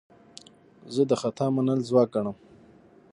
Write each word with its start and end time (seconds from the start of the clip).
زه 0.93 1.01
د 1.09 1.13
خطا 1.21 1.47
منل 1.55 1.79
ځواک 1.89 2.09
ګڼم. 2.13 2.37